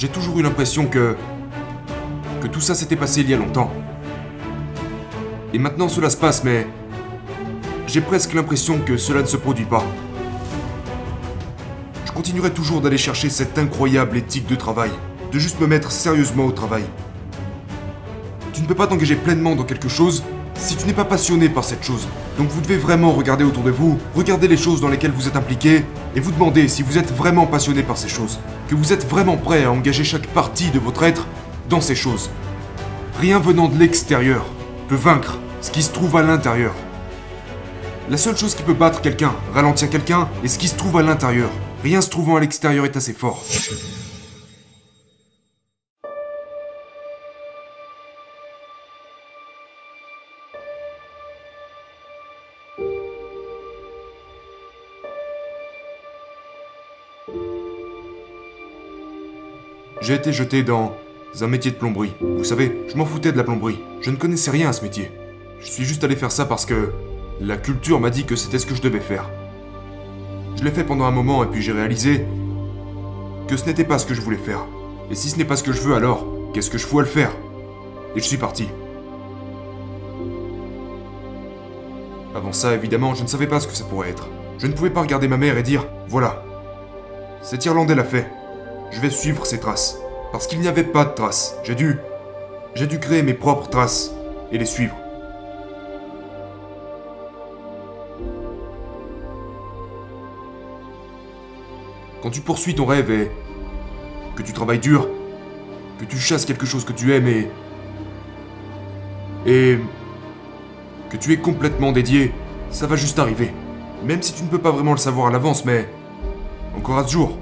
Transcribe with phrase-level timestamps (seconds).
[0.00, 1.14] J'ai toujours eu l'impression que...
[2.40, 3.70] que tout ça s'était passé il y a longtemps.
[5.52, 6.66] Et maintenant cela se passe, mais...
[7.86, 9.84] J'ai presque l'impression que cela ne se produit pas.
[12.06, 14.90] Je continuerai toujours d'aller chercher cette incroyable éthique de travail,
[15.32, 16.84] de juste me mettre sérieusement au travail.
[18.54, 20.24] Tu ne peux pas t'engager pleinement dans quelque chose
[20.54, 22.08] si tu n'es pas passionné par cette chose.
[22.38, 25.36] Donc vous devez vraiment regarder autour de vous, regarder les choses dans lesquelles vous êtes
[25.36, 29.08] impliqué, et vous demander si vous êtes vraiment passionné par ces choses, que vous êtes
[29.08, 31.26] vraiment prêt à engager chaque partie de votre être
[31.68, 32.30] dans ces choses.
[33.20, 34.44] Rien venant de l'extérieur
[34.88, 36.74] peut vaincre ce qui se trouve à l'intérieur.
[38.08, 41.02] La seule chose qui peut battre quelqu'un, ralentir quelqu'un, est ce qui se trouve à
[41.02, 41.50] l'intérieur.
[41.84, 43.44] Rien se trouvant à l'extérieur est assez fort.
[60.00, 60.96] J'ai été jeté dans
[61.40, 62.12] un métier de plomberie.
[62.20, 63.78] Vous savez, je m'en foutais de la plomberie.
[64.00, 65.10] Je ne connaissais rien à ce métier.
[65.60, 66.90] Je suis juste allé faire ça parce que
[67.40, 69.30] la culture m'a dit que c'était ce que je devais faire.
[70.56, 72.24] Je l'ai fait pendant un moment et puis j'ai réalisé
[73.46, 74.66] que ce n'était pas ce que je voulais faire.
[75.10, 77.02] Et si ce n'est pas ce que je veux alors, qu'est-ce que je fous à
[77.02, 77.32] le faire?
[78.16, 78.68] Et je suis parti.
[82.34, 84.28] Avant ça, évidemment, je ne savais pas ce que ça pourrait être.
[84.58, 86.44] Je ne pouvais pas regarder ma mère et dire Voilà,
[87.42, 88.30] cet Irlandais l'a fait.
[88.90, 89.98] Je vais suivre ses traces.
[90.32, 91.56] Parce qu'il n'y avait pas de traces.
[91.64, 91.98] J'ai dû.
[92.74, 94.12] J'ai dû créer mes propres traces
[94.52, 94.94] et les suivre.
[102.22, 103.30] Quand tu poursuis ton rêve et
[104.36, 105.08] que tu travailles dur,
[105.98, 107.50] que tu chasses quelque chose que tu aimes et.
[109.46, 109.78] et.
[111.08, 112.32] que tu es complètement dédié,
[112.70, 113.50] ça va juste arriver.
[114.04, 115.88] Même si tu ne peux pas vraiment le savoir à l'avance, mais.
[116.76, 117.38] Encore à ce jour.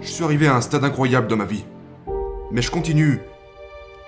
[0.00, 1.64] Je suis arrivé à un stade incroyable dans ma vie.
[2.50, 3.20] Mais je continue.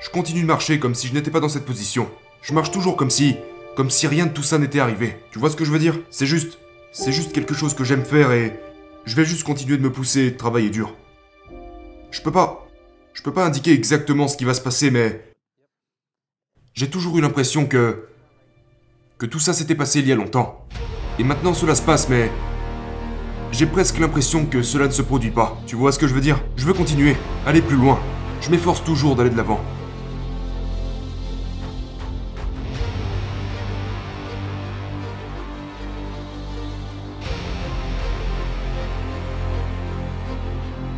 [0.00, 2.08] Je continue de marcher comme si je n'étais pas dans cette position.
[2.42, 3.36] Je marche toujours comme si.
[3.77, 5.17] comme si rien de tout ça n'était arrivé.
[5.33, 5.98] Tu vois ce que je veux dire?
[6.11, 6.58] C'est juste.
[6.92, 8.58] C'est juste quelque chose que j'aime faire et.
[9.05, 10.94] Je vais juste continuer de me pousser et de travailler dur.
[12.11, 12.67] Je peux pas.
[13.14, 15.20] Je peux pas indiquer exactement ce qui va se passer, mais.
[16.74, 18.06] J'ai toujours eu l'impression que.
[19.18, 20.64] que tout ça s'était passé il y a longtemps.
[21.18, 22.30] Et maintenant cela se passe, mais.
[23.51, 25.59] J'ai presque l'impression que cela ne se produit pas.
[25.67, 26.39] Tu vois ce que je veux dire?
[26.57, 27.17] Je veux continuer,
[27.47, 27.98] aller plus loin.
[28.41, 29.61] Je m'efforce toujours d'aller de l'avant.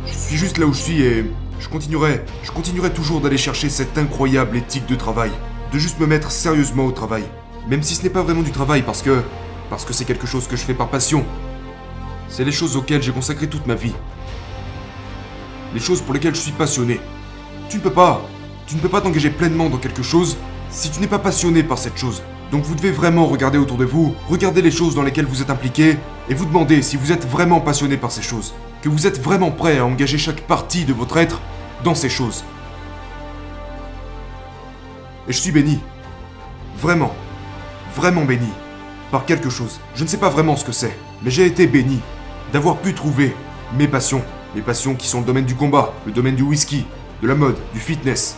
[0.05, 1.25] Je suis juste là où je suis et
[1.59, 5.31] je continuerai, je continuerai toujours d'aller chercher cette incroyable éthique de travail,
[5.73, 7.23] de juste me mettre sérieusement au travail,
[7.67, 9.21] même si ce n'est pas vraiment du travail parce que
[9.69, 11.25] parce que c'est quelque chose que je fais par passion.
[12.31, 13.91] C'est les choses auxquelles j'ai consacré toute ma vie.
[15.73, 17.01] Les choses pour lesquelles je suis passionné.
[17.69, 18.21] Tu ne peux pas,
[18.67, 20.37] tu ne peux pas t'engager pleinement dans quelque chose
[20.69, 22.23] si tu n'es pas passionné par cette chose.
[22.49, 25.49] Donc vous devez vraiment regarder autour de vous, regarder les choses dans lesquelles vous êtes
[25.49, 25.97] impliqué,
[26.29, 29.51] et vous demander si vous êtes vraiment passionné par ces choses, que vous êtes vraiment
[29.51, 31.41] prêt à engager chaque partie de votre être
[31.83, 32.45] dans ces choses.
[35.27, 35.79] Et je suis béni.
[36.77, 37.13] Vraiment.
[37.93, 38.49] Vraiment béni.
[39.11, 39.81] Par quelque chose.
[39.95, 41.99] Je ne sais pas vraiment ce que c'est, mais j'ai été béni
[42.51, 43.35] d'avoir pu trouver
[43.77, 44.23] mes passions.
[44.55, 46.85] Mes passions qui sont le domaine du combat, le domaine du whisky,
[47.21, 48.37] de la mode, du fitness.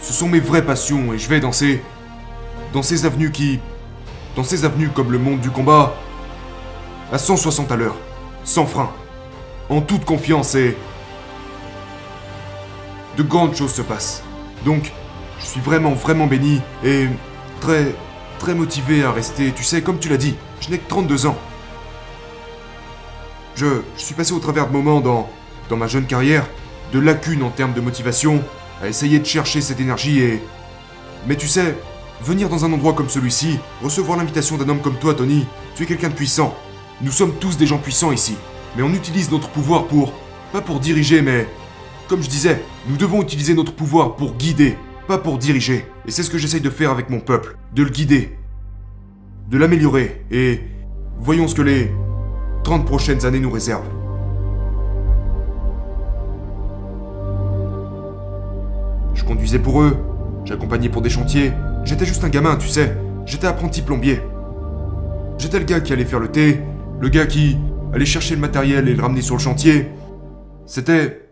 [0.00, 1.82] Ce sont mes vraies passions et je vais dans ces.
[2.72, 3.60] dans ces avenues qui.
[4.34, 5.94] dans ces avenues comme le monde du combat.
[7.12, 7.96] à 160 à l'heure,
[8.44, 8.90] sans frein,
[9.68, 10.76] en toute confiance et.
[13.16, 14.22] de grandes choses se passent.
[14.64, 14.92] Donc,
[15.40, 17.06] je suis vraiment, vraiment béni et
[17.60, 17.94] très,
[18.38, 19.52] très motivé à rester.
[19.52, 21.36] Tu sais, comme tu l'as dit, je n'ai que 32 ans.
[23.60, 25.28] Je, suis passé au travers de moments dans,
[25.68, 26.48] dans ma jeune carrière,
[26.94, 28.42] de lacunes en termes de motivation,
[28.82, 30.42] à essayer de chercher cette énergie et...
[31.26, 31.76] Mais tu sais,
[32.22, 35.44] venir dans un endroit comme celui-ci, recevoir l'invitation d'un homme comme toi, Tony,
[35.74, 36.56] tu es quelqu'un de puissant.
[37.02, 38.34] Nous sommes tous des gens puissants ici.
[38.78, 40.14] Mais on utilise notre pouvoir pour...
[40.54, 41.46] Pas pour diriger, mais...
[42.08, 45.84] Comme je disais, nous devons utiliser notre pouvoir pour guider, pas pour diriger.
[46.06, 48.38] Et c'est ce que j'essaye de faire avec mon peuple, de le guider,
[49.50, 50.60] de l'améliorer, et...
[51.18, 51.90] Voyons ce que les
[52.64, 53.88] 30 prochaines années nous réservent.
[59.14, 59.96] Je conduisais pour eux,
[60.44, 61.52] j'accompagnais pour des chantiers,
[61.84, 62.96] j'étais juste un gamin, tu sais,
[63.26, 64.20] j'étais apprenti plombier.
[65.38, 66.60] J'étais le gars qui allait faire le thé,
[67.00, 67.56] le gars qui
[67.92, 69.88] allait chercher le matériel et le ramener sur le chantier.
[70.66, 71.28] C'était...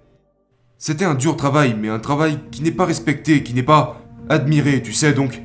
[0.81, 4.81] C'était un dur travail, mais un travail qui n'est pas respecté, qui n'est pas admiré,
[4.81, 5.43] tu sais, donc...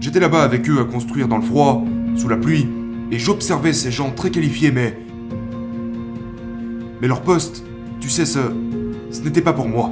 [0.00, 2.68] J'étais là-bas avec eux à construire dans le froid, sous la pluie,
[3.10, 4.98] et j'observais ces gens très qualifiés, mais...
[7.00, 7.64] Mais leur poste,
[8.00, 8.38] tu sais, ce...
[9.10, 9.90] ce n'était pas pour moi.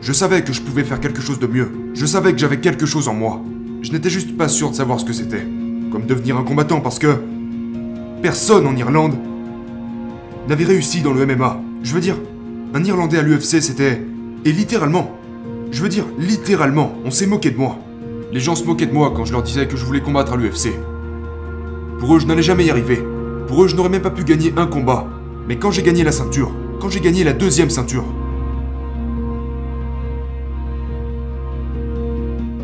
[0.00, 1.70] Je savais que je pouvais faire quelque chose de mieux.
[1.94, 3.42] Je savais que j'avais quelque chose en moi.
[3.82, 5.46] Je n'étais juste pas sûr de savoir ce que c'était.
[5.90, 7.16] Comme devenir un combattant parce que
[8.22, 9.16] personne en Irlande
[10.48, 11.60] n'avait réussi dans le MMA.
[11.82, 12.16] Je veux dire,
[12.74, 14.02] un Irlandais à l'UFC, c'était...
[14.44, 15.16] Et littéralement,
[15.70, 17.78] je veux dire, littéralement, on s'est moqué de moi.
[18.32, 20.36] Les gens se moquaient de moi quand je leur disais que je voulais combattre à
[20.36, 20.70] l'UFC.
[21.98, 23.02] Pour eux, je n'allais jamais y arriver.
[23.48, 25.06] Pour eux, je n'aurais même pas pu gagner un combat.
[25.48, 28.04] Mais quand j'ai gagné la ceinture, quand j'ai gagné la deuxième ceinture,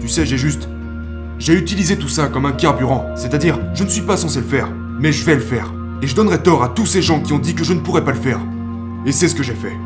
[0.00, 0.68] tu sais, j'ai juste...
[1.38, 3.06] J'ai utilisé tout ça comme un carburant.
[3.16, 4.68] C'est-à-dire, je ne suis pas censé le faire,
[5.00, 5.72] mais je vais le faire.
[6.00, 8.04] Et je donnerai tort à tous ces gens qui ont dit que je ne pourrais
[8.04, 8.40] pas le faire.
[9.04, 9.76] Et c'est ce que j'ai fait.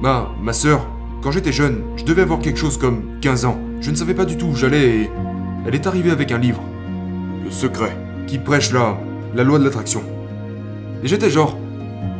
[0.00, 0.86] Ma, ma sœur,
[1.22, 3.58] quand j'étais jeune, je devais avoir quelque chose comme 15 ans.
[3.80, 5.10] Je ne savais pas du tout où j'allais
[5.66, 6.62] elle est arrivée avec un livre.
[7.44, 7.96] Le secret,
[8.28, 8.96] qui prêche la,
[9.34, 10.02] la loi de l'attraction.
[11.02, 11.58] Et j'étais genre,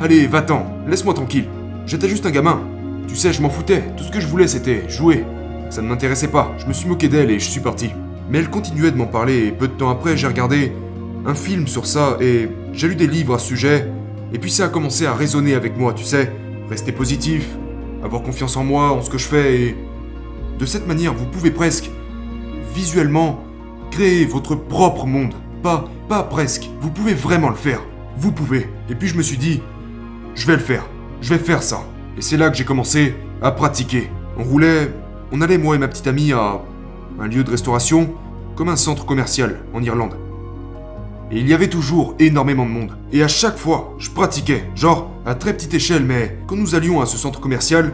[0.01, 1.47] allez, va-t'en, laisse-moi tranquille.
[1.87, 2.61] J'étais juste un gamin.
[3.07, 3.85] Tu sais, je m'en foutais.
[3.97, 5.25] Tout ce que je voulais, c'était jouer.
[5.71, 6.55] Ça ne m'intéressait pas.
[6.59, 7.91] Je me suis moqué d'elle et je suis parti.
[8.29, 10.73] Mais elle continuait de m'en parler et peu de temps après, j'ai regardé
[11.25, 13.89] un film sur ça et j'ai lu des livres à ce sujet.
[14.33, 16.33] Et puis ça a commencé à résonner avec moi, tu sais.
[16.69, 17.49] Rester positif,
[18.03, 19.77] avoir confiance en moi, en ce que je fais et...
[20.59, 21.91] De cette manière, vous pouvez presque,
[22.75, 23.45] visuellement,
[23.91, 25.35] créer votre propre monde.
[25.63, 26.71] Pas, pas presque.
[26.81, 27.81] Vous pouvez vraiment le faire.
[28.17, 28.69] Vous pouvez.
[28.89, 29.61] Et puis je me suis dit,
[30.35, 30.87] je vais le faire.
[31.21, 31.85] Je vais faire ça.
[32.17, 34.11] Et c'est là que j'ai commencé à pratiquer.
[34.39, 34.91] On roulait,
[35.31, 36.63] on allait moi et ma petite amie à
[37.21, 38.15] un lieu de restauration,
[38.55, 40.17] comme un centre commercial en Irlande.
[41.31, 42.97] Et il y avait toujours énormément de monde.
[43.13, 47.01] Et à chaque fois, je pratiquais, genre à très petite échelle, mais quand nous allions
[47.01, 47.93] à ce centre commercial,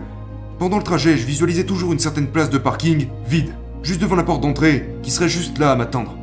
[0.63, 4.23] pendant le trajet, je visualisais toujours une certaine place de parking vide, juste devant la
[4.23, 6.17] porte d'entrée, qui serait juste là à m'attendre.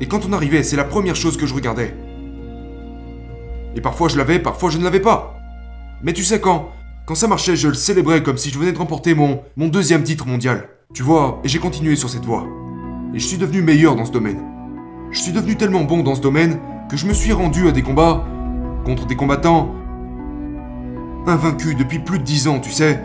[0.00, 1.94] Et quand on arrivait, c'est la première chose que je regardais.
[3.76, 5.38] Et parfois je l'avais, parfois je ne l'avais pas.
[6.02, 6.70] Mais tu sais quand
[7.04, 10.26] Quand ça marchait, je le célébrais comme si je venais de remporter mon, deuxième titre
[10.26, 10.70] mondial.
[10.94, 12.46] Tu vois, et j'ai continué sur cette voie.
[13.12, 14.40] Et je suis devenu meilleur dans ce domaine.
[15.10, 16.58] Je suis devenu tellement bon dans ce domaine
[16.88, 18.26] que je me suis rendu à des combats
[18.86, 19.74] contre des combattants
[21.26, 22.98] invaincus depuis plus de dix ans, tu sais.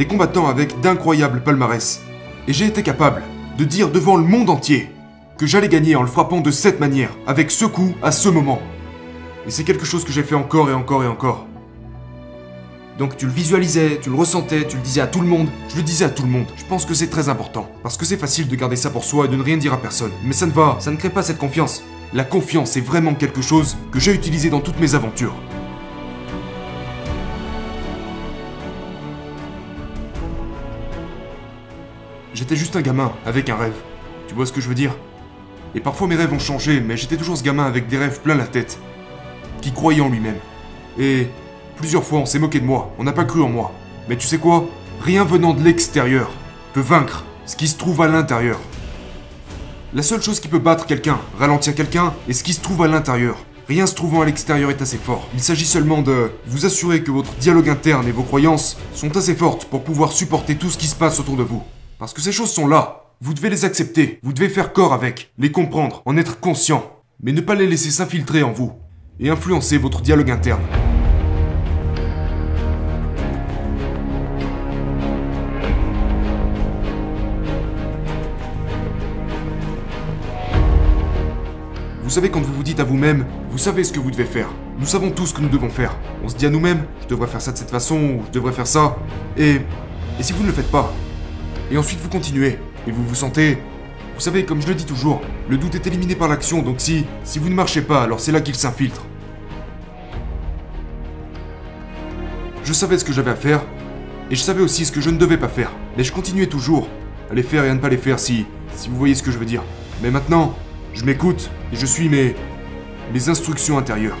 [0.00, 2.00] Des combattants avec d'incroyables palmarès.
[2.48, 3.22] Et j'ai été capable
[3.58, 4.88] de dire devant le monde entier
[5.36, 8.62] que j'allais gagner en le frappant de cette manière, avec ce coup, à ce moment.
[9.46, 11.46] Et c'est quelque chose que j'ai fait encore et encore et encore.
[12.98, 15.48] Donc tu le visualisais, tu le ressentais, tu le disais à tout le monde.
[15.68, 16.46] Je le disais à tout le monde.
[16.56, 17.70] Je pense que c'est très important.
[17.82, 19.82] Parce que c'est facile de garder ça pour soi et de ne rien dire à
[19.82, 20.12] personne.
[20.24, 21.82] Mais ça ne va, ça ne crée pas cette confiance.
[22.14, 25.34] La confiance est vraiment quelque chose que j'ai utilisé dans toutes mes aventures.
[32.40, 33.74] J'étais juste un gamin, avec un rêve.
[34.26, 34.96] Tu vois ce que je veux dire?
[35.74, 38.34] Et parfois mes rêves ont changé, mais j'étais toujours ce gamin avec des rêves plein
[38.34, 38.78] la tête.
[39.60, 40.38] Qui croyait en lui-même.
[40.98, 41.26] Et
[41.76, 43.72] plusieurs fois on s'est moqué de moi, on n'a pas cru en moi.
[44.08, 44.64] Mais tu sais quoi?
[45.02, 46.30] Rien venant de l'extérieur
[46.72, 48.58] peut vaincre ce qui se trouve à l'intérieur.
[49.92, 52.88] La seule chose qui peut battre quelqu'un, ralentir quelqu'un, est ce qui se trouve à
[52.88, 53.36] l'intérieur.
[53.68, 55.28] Rien se trouvant à l'extérieur est assez fort.
[55.34, 59.34] Il s'agit seulement de vous assurer que votre dialogue interne et vos croyances sont assez
[59.34, 61.62] fortes pour pouvoir supporter tout ce qui se passe autour de vous.
[62.00, 63.04] Parce que ces choses sont là.
[63.20, 66.82] Vous devez les accepter, vous devez faire corps avec, les comprendre, en être conscient,
[67.22, 68.72] mais ne pas les laisser s'infiltrer en vous
[69.18, 70.62] et influencer votre dialogue interne.
[82.02, 84.48] Vous savez quand vous vous dites à vous-même, vous savez ce que vous devez faire.
[84.78, 85.94] Nous savons tous ce que nous devons faire.
[86.24, 88.52] On se dit à nous-mêmes, je devrais faire ça de cette façon, ou je devrais
[88.52, 88.96] faire ça.
[89.36, 89.60] Et...
[90.18, 90.92] Et si vous ne le faites pas
[91.70, 93.58] Et ensuite vous continuez, et vous vous sentez...
[94.14, 97.06] Vous savez, comme je le dis toujours, le doute est éliminé par l'action, donc si...
[97.24, 99.02] Si vous ne marchez pas, alors c'est là qu'il s'infiltre.
[102.64, 103.62] Je savais ce que j'avais à faire,
[104.30, 105.70] et je savais aussi ce que je ne devais pas faire.
[105.96, 106.88] Mais je continuais toujours
[107.30, 108.46] à les faire et à ne pas les faire si...
[108.74, 109.62] Si vous voyez ce que je veux dire.
[110.02, 110.54] Mais maintenant,
[110.94, 112.34] je m'écoute et je suis mes.
[113.12, 114.16] mes instructions intérieures.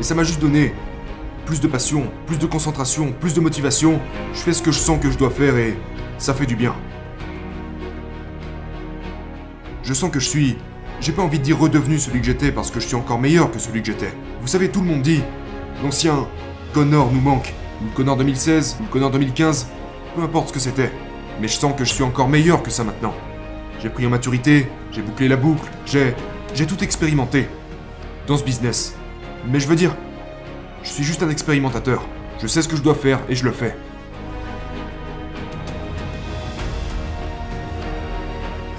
[0.00, 0.74] Et ça m'a juste donné
[1.46, 4.00] plus de passion, plus de concentration, plus de motivation.
[4.32, 5.76] Je fais ce que je sens que je dois faire et
[6.24, 6.74] ça fait du bien.
[9.82, 10.56] Je sens que je suis.
[11.00, 13.50] J'ai pas envie de dire redevenu celui que j'étais parce que je suis encore meilleur
[13.50, 14.10] que celui que j'étais.
[14.40, 15.22] Vous savez, tout le monde dit
[15.82, 16.26] l'ancien
[16.72, 17.52] Connor nous manque.
[17.82, 19.68] Ou le Connor 2016, ou le Connor 2015,
[20.16, 20.90] peu importe ce que c'était.
[21.42, 23.12] Mais je sens que je suis encore meilleur que ça maintenant.
[23.82, 26.14] J'ai pris en maturité, j'ai bouclé la boucle, j'ai.
[26.54, 27.48] j'ai tout expérimenté.
[28.26, 28.96] Dans ce business.
[29.46, 29.94] Mais je veux dire,
[30.82, 32.02] je suis juste un expérimentateur.
[32.40, 33.76] Je sais ce que je dois faire et je le fais.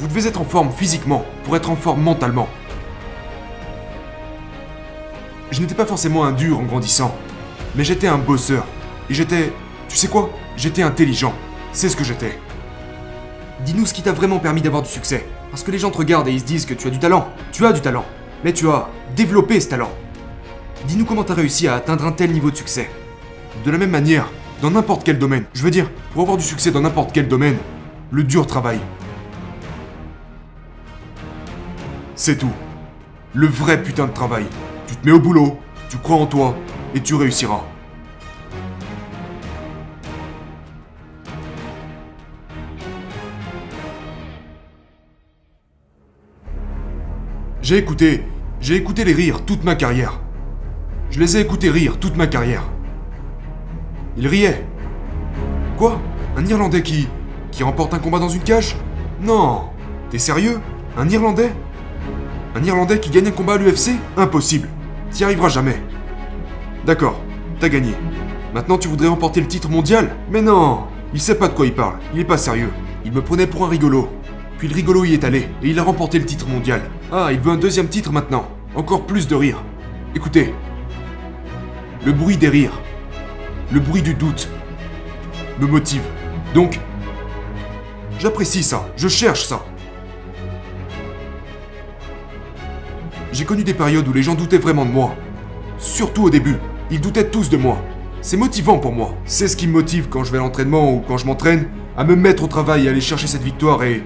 [0.05, 2.47] Vous devez être en forme physiquement pour être en forme mentalement.
[5.49, 7.15] je n'étais pas forcément un dur en grandissant,
[7.73, 8.67] mais j'étais un bosseur.
[9.09, 9.51] Et j'étais...
[9.89, 10.29] Tu sais quoi?
[10.57, 11.33] J'étais intelligent.
[11.71, 12.37] C'est ce que j'étais.
[13.65, 15.25] Dis-nous ce qui t'a vraiment permis d'avoir du succès.
[15.49, 17.27] Parce que les gens te regardent et ils se disent que tu as du talent.
[17.51, 18.05] Tu as du talent.
[18.43, 19.89] Mais tu as développé ce talent.
[20.87, 22.91] Dis-nous comment t'as réussi à atteindre un tel niveau de succès.
[23.65, 24.29] De la même manière,
[24.61, 25.45] dans n'importe quel domaine.
[25.55, 27.57] Je veux dire, pour avoir du succès dans n'importe quel domaine,
[28.11, 28.79] le dur travail.
[32.17, 32.51] C'est tout.
[33.33, 34.45] Le vrai putain de travail.
[34.87, 36.55] Tu te mets au boulot, tu crois en toi,
[36.93, 37.63] et tu réussiras.
[47.61, 48.23] J'ai écouté,
[48.61, 50.21] j'ai écouté les rires toute ma carrière.
[51.09, 52.63] Je les ai écoutés rire toute ma carrière.
[54.15, 54.65] Ils riaient.
[55.77, 55.99] Quoi?
[56.37, 57.09] Un Irlandais qui...
[57.51, 58.77] qui remporte un combat dans une cage?
[59.21, 59.69] Non
[60.09, 60.61] T'es sérieux?
[60.95, 61.51] Un Irlandais?
[62.57, 64.69] Un Irlandais qui gagne un combat à l'UFC Impossible.
[65.11, 65.75] T'y arriveras jamais.
[66.85, 67.19] D'accord,
[67.59, 67.91] t'as gagné.
[68.53, 71.73] Maintenant tu voudrais remporter le titre mondial Mais non Il sait pas de quoi il
[71.73, 72.71] parle, il est pas sérieux.
[73.03, 74.07] Il me prenait pour un rigolo.
[74.57, 76.81] Puis le rigolo y est allé, et il a remporté le titre mondial.
[77.11, 78.47] Ah, il veut un deuxième titre maintenant.
[78.73, 79.61] Encore plus de rire.
[80.15, 80.53] Écoutez.
[82.05, 82.79] Le bruit des rires.
[83.73, 84.47] Le bruit du doute.
[85.59, 86.03] Me motive.
[86.53, 86.79] Donc,
[88.17, 89.65] j'apprécie ça, je cherche ça.
[93.35, 95.13] J'ai connu des périodes où les gens doutaient vraiment de moi.
[95.77, 96.55] Surtout au début.
[96.89, 97.77] Ils doutaient tous de moi.
[98.21, 99.13] C'est motivant pour moi.
[99.25, 102.05] C'est ce qui me motive quand je vais à l'entraînement ou quand je m'entraîne, à
[102.05, 104.03] me mettre au travail et aller chercher cette victoire et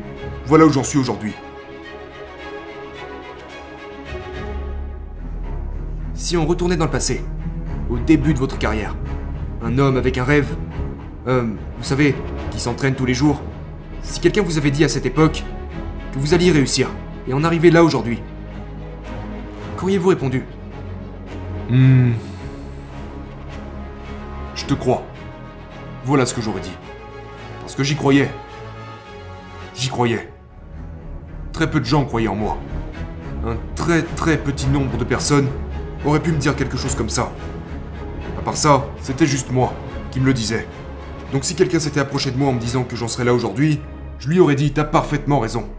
[0.48, 1.34] voilà où j'en suis aujourd'hui.
[6.16, 7.24] Si on retournait dans le passé,
[7.92, 8.96] au début de votre carrière,
[9.62, 10.56] un homme avec un rêve,
[11.28, 11.44] euh,
[11.78, 12.16] vous savez,
[12.50, 13.44] qui s'entraîne tous les jours,
[14.02, 15.44] si quelqu'un vous avait dit à cette époque
[16.14, 16.90] que vous alliez réussir
[17.28, 18.24] et en arriver là aujourd'hui,
[19.80, 20.44] qu'auriez-vous répondu
[21.70, 22.14] Hmm.
[24.56, 25.04] Je te crois.
[26.04, 26.76] Voilà ce que j'aurais dit.
[27.62, 28.30] Parce que j'y croyais.
[29.76, 30.30] J'y croyais.
[31.54, 32.58] Très peu de gens croyaient en moi.
[33.46, 35.48] Un très très petit nombre de personnes
[36.04, 37.32] auraient pu me dire quelque chose comme ça.
[38.38, 39.74] À part ça, c'était juste moi
[40.12, 40.68] qui me le disais.
[41.32, 43.80] Donc si quelqu'un s'était approché de moi en me disant que j'en serais là aujourd'hui,
[44.18, 45.70] je lui aurais dit t'as parfaitement raison.